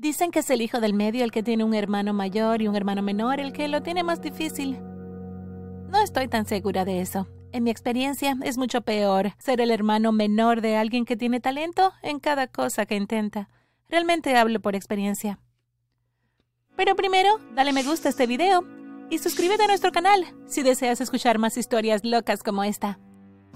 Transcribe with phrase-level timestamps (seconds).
[0.00, 2.74] Dicen que es el hijo del medio el que tiene un hermano mayor y un
[2.74, 4.78] hermano menor el que lo tiene más difícil.
[5.90, 7.28] No estoy tan segura de eso.
[7.52, 11.92] En mi experiencia es mucho peor ser el hermano menor de alguien que tiene talento
[12.00, 13.50] en cada cosa que intenta.
[13.90, 15.38] Realmente hablo por experiencia.
[16.76, 18.64] Pero primero, dale me gusta a este video
[19.10, 22.98] y suscríbete a nuestro canal si deseas escuchar más historias locas como esta.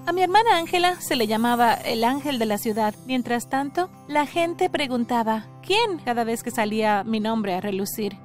[0.06, 2.94] A mi hermana Ángela se le llamaba el ángel de la ciudad.
[3.06, 5.98] Mientras tanto, la gente preguntaba ¿quién?
[6.04, 8.18] cada vez que salía mi nombre a relucir.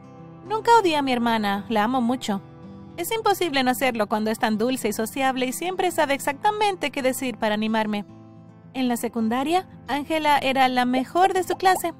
[0.46, 2.42] Nunca odié a mi hermana, la amo mucho.
[2.98, 7.02] Es imposible no hacerlo cuando es tan dulce y sociable y siempre sabe exactamente qué
[7.02, 8.04] decir para animarme.
[8.74, 11.94] En la secundaria, Ángela era la mejor de su clase.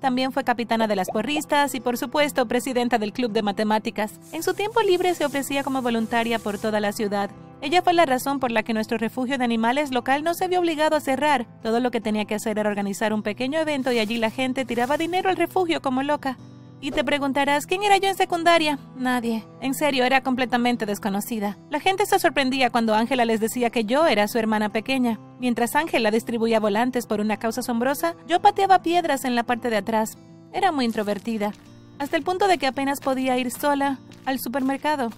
[0.00, 4.18] También fue capitana de las porristas y, por supuesto, presidenta del club de matemáticas.
[4.32, 7.30] En su tiempo libre se ofrecía como voluntaria por toda la ciudad.
[7.66, 10.60] Ella fue la razón por la que nuestro refugio de animales local no se vio
[10.60, 11.48] obligado a cerrar.
[11.64, 14.64] Todo lo que tenía que hacer era organizar un pequeño evento y allí la gente
[14.64, 16.38] tiraba dinero al refugio como loca.
[16.80, 18.78] Y te preguntarás, ¿quién era yo en secundaria?
[18.96, 19.44] Nadie.
[19.60, 21.58] En serio, era completamente desconocida.
[21.68, 25.18] La gente se sorprendía cuando Ángela les decía que yo era su hermana pequeña.
[25.40, 29.78] Mientras Ángela distribuía volantes por una causa asombrosa, yo pateaba piedras en la parte de
[29.78, 30.16] atrás.
[30.52, 31.50] Era muy introvertida,
[31.98, 35.10] hasta el punto de que apenas podía ir sola al supermercado.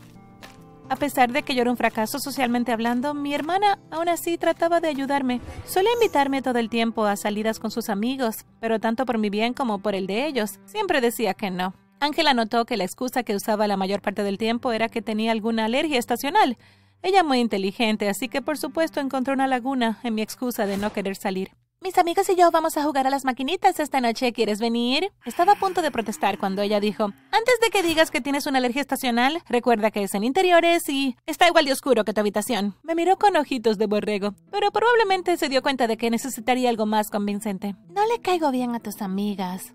[0.90, 4.80] A pesar de que yo era un fracaso socialmente hablando, mi hermana aún así trataba
[4.80, 5.42] de ayudarme.
[5.66, 9.52] Solía invitarme todo el tiempo a salidas con sus amigos, pero tanto por mi bien
[9.52, 11.74] como por el de ellos, siempre decía que no.
[12.00, 15.32] Ángela notó que la excusa que usaba la mayor parte del tiempo era que tenía
[15.32, 16.56] alguna alergia estacional.
[17.02, 20.92] Ella muy inteligente, así que por supuesto encontró una laguna en mi excusa de no
[20.92, 21.50] querer salir.
[21.80, 24.32] Mis amigos y yo vamos a jugar a las maquinitas esta noche.
[24.32, 25.12] ¿Quieres venir?
[25.24, 28.58] Estaba a punto de protestar cuando ella dijo, antes de que digas que tienes una
[28.58, 32.74] alergia estacional, recuerda que es en interiores y está igual de oscuro que tu habitación.
[32.82, 36.84] Me miró con ojitos de borrego, pero probablemente se dio cuenta de que necesitaría algo
[36.84, 37.76] más convincente.
[37.90, 39.72] No le caigo bien a tus amigas.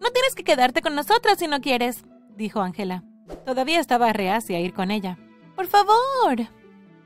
[0.00, 2.04] No tienes que quedarte con nosotras si no quieres,
[2.36, 3.04] dijo Ángela.
[3.44, 5.18] Todavía estaba reacia a ir con ella.
[5.54, 6.48] Por favor,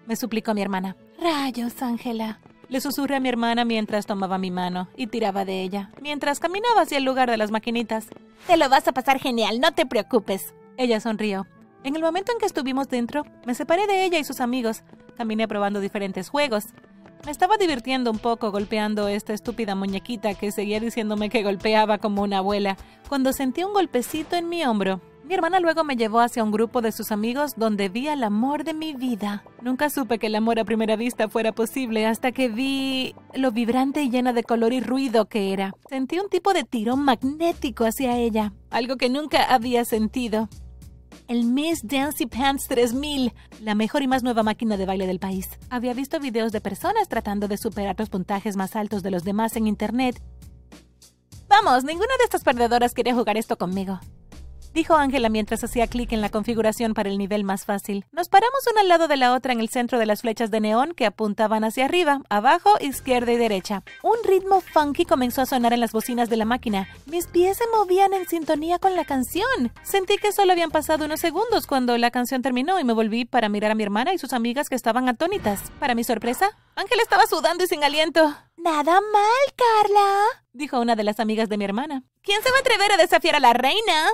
[0.06, 0.96] me suplicó mi hermana.
[1.20, 2.38] Rayos, Ángela.
[2.68, 6.82] Le susurré a mi hermana mientras tomaba mi mano y tiraba de ella, mientras caminaba
[6.82, 8.08] hacia el lugar de las maquinitas.
[8.46, 10.54] Te lo vas a pasar genial, no te preocupes.
[10.76, 11.46] Ella sonrió.
[11.82, 14.82] En el momento en que estuvimos dentro, me separé de ella y sus amigos.
[15.16, 16.66] Caminé probando diferentes juegos.
[17.24, 22.22] Me estaba divirtiendo un poco golpeando esta estúpida muñequita que seguía diciéndome que golpeaba como
[22.22, 22.76] una abuela,
[23.08, 25.00] cuando sentí un golpecito en mi hombro.
[25.28, 28.64] Mi hermana luego me llevó hacia un grupo de sus amigos donde vi al amor
[28.64, 29.44] de mi vida.
[29.60, 34.00] Nunca supe que el amor a primera vista fuera posible hasta que vi lo vibrante
[34.00, 35.74] y llena de color y ruido que era.
[35.90, 40.48] Sentí un tipo de tirón magnético hacia ella, algo que nunca había sentido.
[41.26, 45.46] El Miss Dancy Pants 3000, la mejor y más nueva máquina de baile del país.
[45.68, 49.56] Había visto videos de personas tratando de superar los puntajes más altos de los demás
[49.56, 50.22] en internet.
[51.50, 54.00] Vamos, ninguna de estas perdedoras quería jugar esto conmigo
[54.72, 58.04] dijo Ángela mientras hacía clic en la configuración para el nivel más fácil.
[58.12, 60.60] Nos paramos una al lado de la otra en el centro de las flechas de
[60.60, 63.82] neón que apuntaban hacia arriba, abajo, izquierda y derecha.
[64.02, 66.88] Un ritmo funky comenzó a sonar en las bocinas de la máquina.
[67.06, 69.72] Mis pies se movían en sintonía con la canción.
[69.82, 73.48] Sentí que solo habían pasado unos segundos cuando la canción terminó y me volví para
[73.48, 75.72] mirar a mi hermana y sus amigas que estaban atónitas.
[75.78, 78.34] Para mi sorpresa, Ángela estaba sudando y sin aliento.
[78.56, 82.02] Nada mal, Carla, dijo una de las amigas de mi hermana.
[82.22, 84.08] ¿Quién se va a atrever a desafiar a la reina?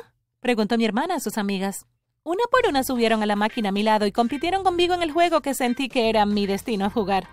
[0.44, 1.86] Preguntó mi hermana a sus amigas.
[2.22, 5.10] Una por una subieron a la máquina a mi lado y compitieron conmigo en el
[5.10, 7.28] juego que sentí que era mi destino a jugar.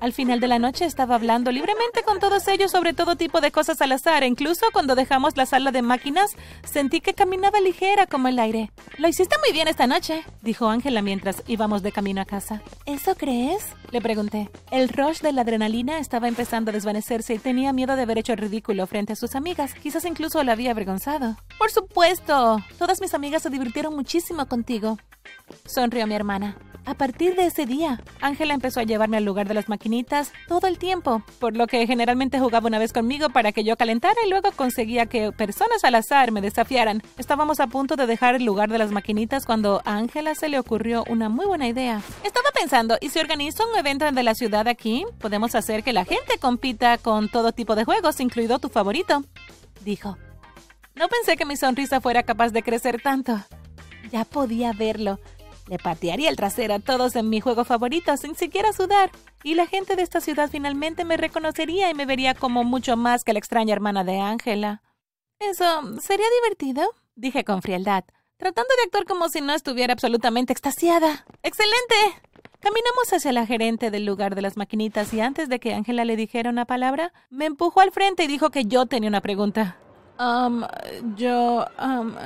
[0.00, 3.52] Al final de la noche estaba hablando libremente con todos ellos sobre todo tipo de
[3.52, 4.24] cosas al azar.
[4.24, 8.70] Incluso cuando dejamos la sala de máquinas, sentí que caminaba ligera como el aire.
[8.96, 12.62] Lo hiciste muy bien esta noche, dijo Ángela mientras íbamos de camino a casa.
[12.86, 13.66] ¿Eso crees?
[13.90, 14.48] Le pregunté.
[14.70, 18.32] El rush de la adrenalina estaba empezando a desvanecerse y tenía miedo de haber hecho
[18.32, 19.74] el ridículo frente a sus amigas.
[19.74, 21.36] Quizás incluso la había avergonzado.
[21.58, 22.58] Por supuesto.
[22.78, 24.98] Todas mis amigas se divirtieron muchísimo contigo.
[25.66, 26.56] Sonrió mi hermana.
[26.90, 30.66] A partir de ese día, Ángela empezó a llevarme al lugar de las maquinitas todo
[30.66, 34.28] el tiempo, por lo que generalmente jugaba una vez conmigo para que yo calentara y
[34.28, 37.00] luego conseguía que personas al azar me desafiaran.
[37.16, 40.58] Estábamos a punto de dejar el lugar de las maquinitas cuando a Ángela se le
[40.58, 42.02] ocurrió una muy buena idea.
[42.24, 45.04] Estaba pensando, ¿y si organizo un evento de la ciudad aquí?
[45.20, 49.22] Podemos hacer que la gente compita con todo tipo de juegos, incluido tu favorito,
[49.84, 50.18] dijo.
[50.96, 53.38] No pensé que mi sonrisa fuera capaz de crecer tanto.
[54.10, 55.20] Ya podía verlo.
[55.70, 59.12] Le patearía el trasero a todos en mi juego favorito sin siquiera sudar.
[59.44, 63.22] Y la gente de esta ciudad finalmente me reconocería y me vería como mucho más
[63.22, 64.82] que la extraña hermana de Ángela.
[65.38, 65.64] Eso
[66.00, 66.82] sería divertido,
[67.14, 68.02] dije con frialdad,
[68.36, 71.24] tratando de actuar como si no estuviera absolutamente extasiada.
[71.44, 71.94] ¡Excelente!
[72.58, 76.16] Caminamos hacia la gerente del lugar de las maquinitas y antes de que Ángela le
[76.16, 79.76] dijera una palabra, me empujó al frente y dijo que yo tenía una pregunta.
[80.18, 80.64] Um,
[81.14, 81.64] yo...
[81.80, 82.16] Um,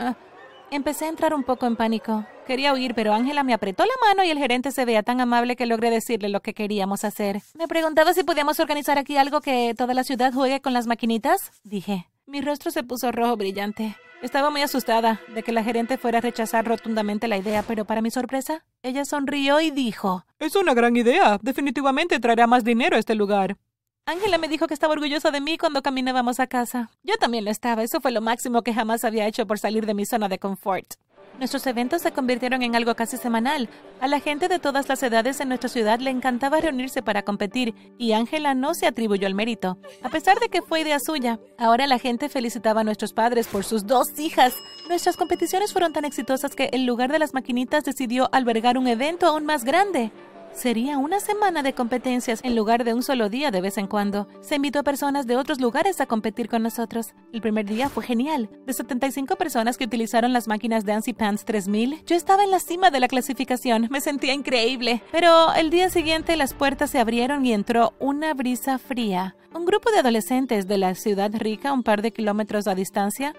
[0.75, 2.27] empecé a entrar un poco en pánico.
[2.47, 5.57] Quería huir, pero Ángela me apretó la mano y el gerente se veía tan amable
[5.57, 7.41] que logré decirle lo que queríamos hacer.
[7.55, 11.53] Me preguntaba si podíamos organizar aquí algo que toda la ciudad juegue con las maquinitas.
[11.63, 12.09] Dije.
[12.27, 13.97] Mi rostro se puso rojo brillante.
[14.23, 18.01] Estaba muy asustada de que la gerente fuera a rechazar rotundamente la idea, pero para
[18.01, 21.39] mi sorpresa, ella sonrió y dijo, Es una gran idea.
[21.43, 23.59] Definitivamente traerá más dinero a este lugar.
[24.07, 26.91] Ángela me dijo que estaba orgullosa de mí cuando caminábamos a casa.
[27.05, 27.83] Yo también lo estaba.
[27.83, 30.97] Eso fue lo máximo que jamás había hecho por salir de mi zona de confort.
[31.39, 33.71] Nuestros eventos se convirtieron en algo casi semanal.
[34.03, 37.75] A la gente de todas las edades en nuestra ciudad le encantaba reunirse para competir
[37.97, 41.41] y Ángela no se atribuyó el mérito, a pesar de que fue idea suya.
[41.59, 44.55] Ahora la gente felicitaba a nuestros padres por sus dos hijas.
[44.87, 49.27] Nuestras competiciones fueron tan exitosas que el lugar de las maquinitas decidió albergar un evento
[49.27, 50.13] aún más grande.
[50.55, 54.29] Sería una semana de competencias en lugar de un solo día de vez en cuando.
[54.41, 57.15] Se invitó a personas de otros lugares a competir con nosotros.
[57.33, 58.49] El primer día fue genial.
[58.65, 62.91] De 75 personas que utilizaron las máquinas Dancy Pants 3000, yo estaba en la cima
[62.91, 63.89] de la clasificación.
[63.91, 65.03] Me sentía increíble.
[65.11, 69.37] Pero el día siguiente las puertas se abrieron y entró una brisa fría.
[69.53, 73.35] Un grupo de adolescentes de la ciudad rica, un par de kilómetros a distancia,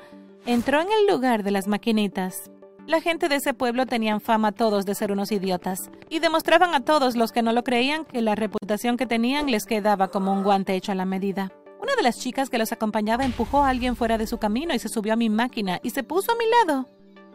[0.45, 2.51] entró en el lugar de las maquinitas.
[2.87, 6.81] La gente de ese pueblo tenían fama todos de ser unos idiotas, y demostraban a
[6.81, 10.43] todos los que no lo creían que la reputación que tenían les quedaba como un
[10.43, 11.51] guante hecho a la medida.
[11.81, 14.79] Una de las chicas que los acompañaba empujó a alguien fuera de su camino y
[14.79, 16.87] se subió a mi máquina y se puso a mi lado.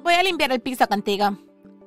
[0.04, 1.36] Voy a limpiar el piso contigo,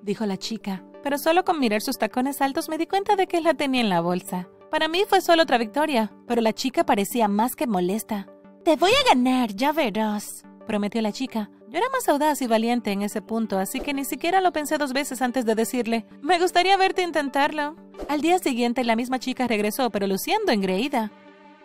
[0.01, 3.39] dijo la chica, pero solo con mirar sus tacones altos me di cuenta de que
[3.39, 4.50] la tenía en la bolsa.
[4.71, 8.27] Para mí fue solo otra victoria, pero la chica parecía más que molesta.
[8.66, 11.50] Te voy a ganar, ya verás, prometió la chica.
[11.73, 14.77] Yo era más audaz y valiente en ese punto, así que ni siquiera lo pensé
[14.77, 17.75] dos veces antes de decirle, me gustaría verte intentarlo.
[18.09, 21.11] Al día siguiente la misma chica regresó, pero luciendo engreída.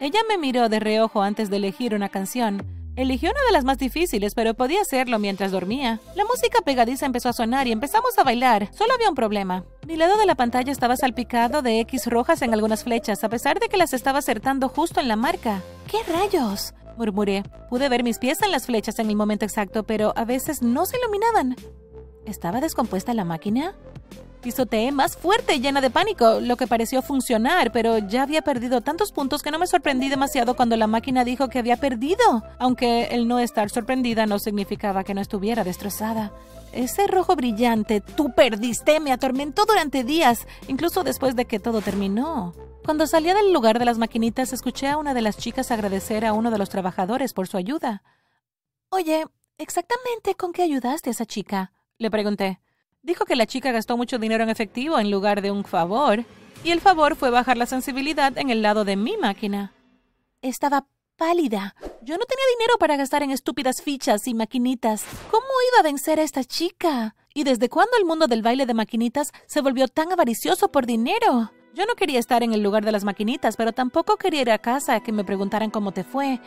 [0.01, 2.65] Ella me miró de reojo antes de elegir una canción.
[2.97, 6.01] Eligió una de las más difíciles, pero podía hacerlo mientras dormía.
[6.17, 8.71] La música pegadiza empezó a sonar y empezamos a bailar.
[8.73, 9.67] Solo había un problema.
[9.87, 13.61] Mi lado de la pantalla estaba salpicado de X rojas en algunas flechas, a pesar
[13.61, 15.61] de que las estaba acertando justo en la marca.
[15.87, 16.73] ¿Qué rayos?
[16.99, 17.45] Murmuré.
[17.71, 20.85] Pude ver mis pies en las flechas en el momento exacto, pero a veces no
[20.85, 21.57] se iluminaban.
[22.27, 23.75] ¿Estaba descompuesta la máquina?
[24.43, 29.11] Pisoteé más fuerte, llena de pánico, lo que pareció funcionar, pero ya había perdido tantos
[29.11, 33.27] puntos que no me sorprendí demasiado cuando la máquina dijo que había perdido, aunque el
[33.27, 36.33] no estar sorprendida no significaba que no estuviera destrozada.
[36.73, 42.55] Ese rojo brillante, tú perdiste, me atormentó durante días, incluso después de que todo terminó.
[42.89, 46.33] Cuando salía del lugar de las maquinitas, escuché a una de las chicas agradecer a
[46.33, 48.03] uno de los trabajadores por su ayuda.
[48.89, 49.27] Oye,
[49.59, 51.71] ¿exactamente con qué ayudaste a esa chica?
[51.99, 52.61] Le pregunté.
[53.03, 56.25] Dijo que la chica gastó mucho dinero en efectivo en lugar de un favor,
[56.65, 59.75] y el favor fue bajar la sensibilidad en el lado de mi máquina.
[60.41, 60.87] Estaba
[61.17, 61.75] pálida.
[62.01, 65.05] Yo no tenía dinero para gastar en estúpidas fichas y maquinitas.
[65.31, 67.17] ¿Cómo iba a vencer a esta chica?
[67.35, 71.51] ¿Y desde cuándo el mundo del baile de maquinitas se volvió tan avaricioso por dinero?
[71.79, 74.59] Yo no quería estar en el lugar de las maquinitas, pero tampoco quería ir a
[74.59, 76.41] casa a que me preguntaran cómo te fue.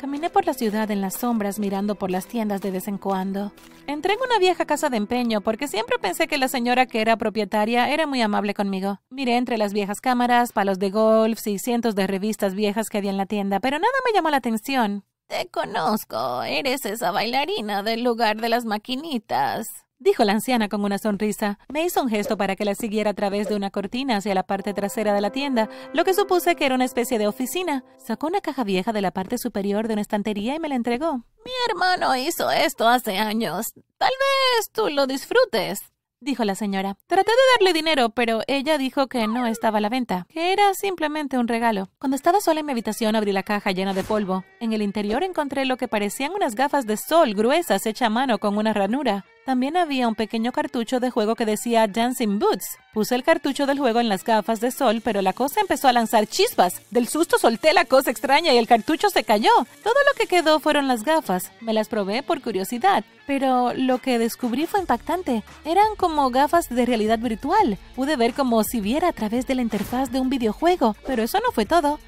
[0.00, 3.50] Caminé por la ciudad en las sombras mirando por las tiendas de vez en cuando.
[3.88, 7.16] Entré en una vieja casa de empeño porque siempre pensé que la señora que era
[7.16, 9.00] propietaria era muy amable conmigo.
[9.10, 13.10] Miré entre las viejas cámaras, palos de golf y cientos de revistas viejas que había
[13.10, 15.02] en la tienda, pero nada me llamó la atención.
[15.26, 20.98] Te conozco, eres esa bailarina del lugar de las maquinitas dijo la anciana con una
[20.98, 21.58] sonrisa.
[21.68, 24.44] Me hizo un gesto para que la siguiera a través de una cortina hacia la
[24.44, 27.84] parte trasera de la tienda, lo que supuse que era una especie de oficina.
[27.98, 31.24] Sacó una caja vieja de la parte superior de una estantería y me la entregó.
[31.44, 33.66] Mi hermano hizo esto hace años.
[33.98, 35.80] Tal vez tú lo disfrutes
[36.20, 36.96] dijo la señora.
[37.06, 40.74] Traté de darle dinero, pero ella dijo que no estaba a la venta, que era
[40.74, 41.88] simplemente un regalo.
[41.98, 44.44] Cuando estaba sola en mi habitación abrí la caja llena de polvo.
[44.60, 48.38] En el interior encontré lo que parecían unas gafas de sol gruesas hechas a mano
[48.38, 49.24] con una ranura.
[49.48, 52.76] También había un pequeño cartucho de juego que decía Dancing Boots.
[52.92, 55.94] Puse el cartucho del juego en las gafas de sol, pero la cosa empezó a
[55.94, 56.82] lanzar chispas.
[56.90, 59.48] Del susto solté la cosa extraña y el cartucho se cayó.
[59.82, 61.50] Todo lo que quedó fueron las gafas.
[61.62, 65.42] Me las probé por curiosidad, pero lo que descubrí fue impactante.
[65.64, 67.78] Eran como gafas de realidad virtual.
[67.96, 71.40] Pude ver como si viera a través de la interfaz de un videojuego, pero eso
[71.40, 72.00] no fue todo.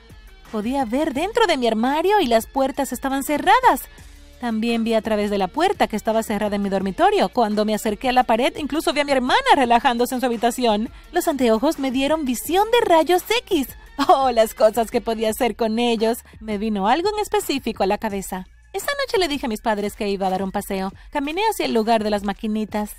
[0.53, 3.89] Podía ver dentro de mi armario y las puertas estaban cerradas.
[4.41, 7.29] También vi a través de la puerta que estaba cerrada en mi dormitorio.
[7.29, 10.89] Cuando me acerqué a la pared, incluso vi a mi hermana relajándose en su habitación.
[11.13, 13.69] Los anteojos me dieron visión de rayos X.
[14.09, 16.19] Oh, las cosas que podía hacer con ellos.
[16.41, 18.47] Me vino algo en específico a la cabeza.
[18.73, 20.91] Esa noche le dije a mis padres que iba a dar un paseo.
[21.11, 22.93] Caminé hacia el lugar de las maquinitas.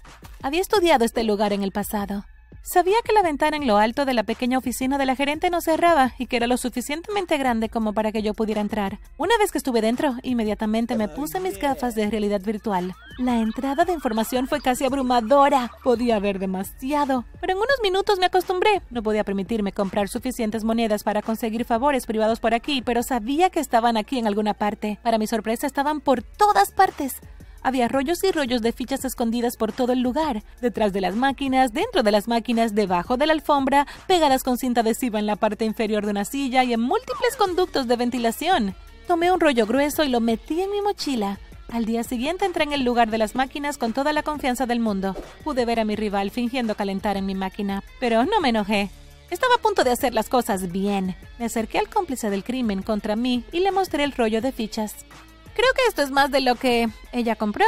[0.44, 2.26] Había estudiado este lugar en el pasado.
[2.64, 5.62] Sabía que la ventana en lo alto de la pequeña oficina de la gerente no
[5.62, 9.00] cerraba y que era lo suficientemente grande como para que yo pudiera entrar.
[9.18, 12.94] Una vez que estuve dentro, inmediatamente me puse mis gafas de realidad virtual.
[13.18, 15.72] La entrada de información fue casi abrumadora.
[15.84, 17.26] Podía ver demasiado.
[17.40, 18.84] Pero en unos minutos me acostumbré.
[18.92, 23.60] No podía permitirme comprar suficientes monedas para conseguir favores privados por aquí, pero sabía que
[23.60, 25.00] estaban aquí en alguna parte.
[25.02, 27.16] Para mi sorpresa, estaban por todas partes.
[27.64, 31.74] Había rollos y rollos de fichas escondidas por todo el lugar, detrás de las máquinas,
[31.74, 35.66] dentro de las máquinas, debajo de la alfombra, pegadas con cinta adhesiva en la parte
[35.66, 38.76] inferior de una silla y en múltiples conductos de ventilación.
[39.08, 41.40] Tomé un rollo grueso y lo metí en mi mochila.
[41.72, 44.80] Al día siguiente entré en el lugar de las máquinas con toda la confianza del
[44.80, 45.16] mundo.
[45.44, 48.90] Pude ver a mi rival fingiendo calentar en mi máquina, pero no me enojé.
[49.30, 51.16] Estaba a punto de hacer las cosas bien.
[51.40, 55.06] Me acerqué al cómplice del crimen contra mí y le mostré el rollo de fichas.
[55.54, 57.66] Creo que esto es más de lo que ella compró,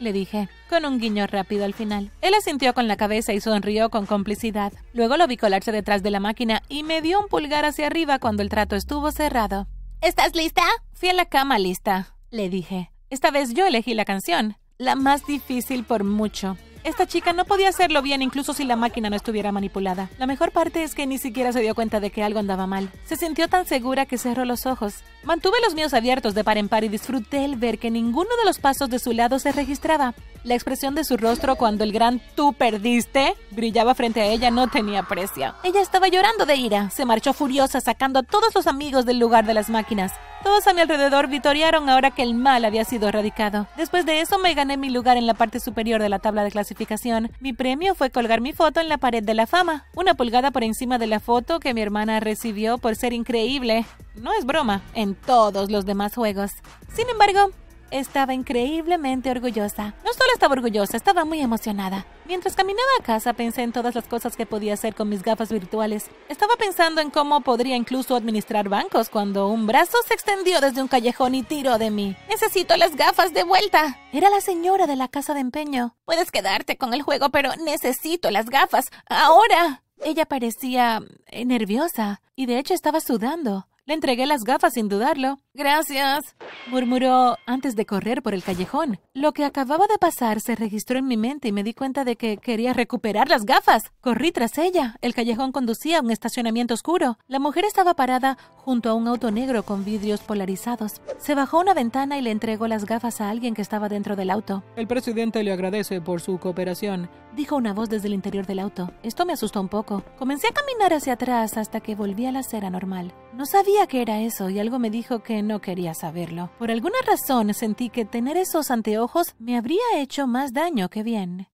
[0.00, 2.10] le dije, con un guiño rápido al final.
[2.22, 4.72] Él asintió con la cabeza y sonrió con complicidad.
[4.92, 8.18] Luego lo vi colarse detrás de la máquina y me dio un pulgar hacia arriba
[8.18, 9.66] cuando el trato estuvo cerrado.
[10.00, 10.62] ¿Estás lista?
[10.92, 12.90] Fui a la cama lista, le dije.
[13.10, 16.56] Esta vez yo elegí la canción, la más difícil por mucho.
[16.86, 20.08] Esta chica no podía hacerlo bien incluso si la máquina no estuviera manipulada.
[20.20, 22.92] La mejor parte es que ni siquiera se dio cuenta de que algo andaba mal.
[23.06, 25.02] Se sintió tan segura que cerró los ojos.
[25.24, 28.44] Mantuve los míos abiertos de par en par y disfruté el ver que ninguno de
[28.44, 30.14] los pasos de su lado se registraba.
[30.46, 34.68] La expresión de su rostro cuando el gran tú perdiste brillaba frente a ella no
[34.68, 35.52] tenía precio.
[35.64, 36.88] Ella estaba llorando de ira.
[36.90, 40.12] Se marchó furiosa sacando a todos los amigos del lugar de las máquinas.
[40.44, 43.66] Todos a mi alrededor vitorearon ahora que el mal había sido erradicado.
[43.76, 46.52] Después de eso me gané mi lugar en la parte superior de la tabla de
[46.52, 47.32] clasificación.
[47.40, 50.62] Mi premio fue colgar mi foto en la pared de la fama, una pulgada por
[50.62, 53.84] encima de la foto que mi hermana recibió por ser increíble.
[54.14, 56.52] No es broma, en todos los demás juegos.
[56.94, 57.50] Sin embargo,
[57.90, 59.94] estaba increíblemente orgullosa.
[60.04, 62.06] No solo estaba orgullosa, estaba muy emocionada.
[62.26, 65.52] Mientras caminaba a casa pensé en todas las cosas que podía hacer con mis gafas
[65.52, 66.10] virtuales.
[66.28, 70.88] Estaba pensando en cómo podría incluso administrar bancos cuando un brazo se extendió desde un
[70.88, 72.16] callejón y tiró de mí.
[72.28, 73.98] Necesito las gafas de vuelta.
[74.12, 75.94] Era la señora de la casa de empeño.
[76.04, 78.86] Puedes quedarte con el juego, pero necesito las gafas.
[79.08, 79.82] Ahora.
[80.04, 81.02] Ella parecía
[81.32, 83.66] nerviosa y de hecho estaba sudando.
[83.88, 85.38] Le entregué las gafas sin dudarlo.
[85.54, 86.34] Gracias,
[86.66, 88.98] murmuró antes de correr por el callejón.
[89.14, 92.16] Lo que acababa de pasar se registró en mi mente y me di cuenta de
[92.16, 93.92] que quería recuperar las gafas.
[94.00, 94.96] Corrí tras ella.
[95.02, 97.16] El callejón conducía a un estacionamiento oscuro.
[97.28, 101.00] La mujer estaba parada junto a un auto negro con vidrios polarizados.
[101.18, 104.30] Se bajó una ventana y le entregó las gafas a alguien que estaba dentro del
[104.30, 104.64] auto.
[104.74, 108.90] El presidente le agradece por su cooperación, dijo una voz desde el interior del auto.
[109.04, 110.02] Esto me asustó un poco.
[110.18, 113.14] Comencé a caminar hacia atrás hasta que volví a la acera normal.
[113.36, 116.48] No sabía qué era eso y algo me dijo que no quería saberlo.
[116.58, 121.44] Por alguna razón sentí que tener esos anteojos me habría hecho más daño que bien.